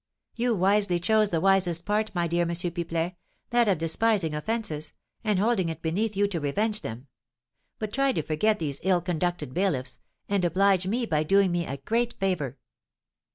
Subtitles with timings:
[0.33, 2.47] "You wisely chose the wisest part, my dear M.
[2.49, 3.13] Pipelet,
[3.51, 4.93] that of despising offences,
[5.23, 7.05] and holding it beneath you to revenge them;
[7.77, 11.77] but try to forget these ill conducted bailiffs, and oblige me by doing me a
[11.77, 12.57] great favour."